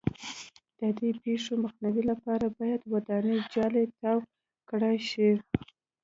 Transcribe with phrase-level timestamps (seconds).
[0.79, 4.19] د دې پېښو مخنیوي لپاره باید ودانۍ جالۍ تاو
[4.69, 5.29] کړای شي.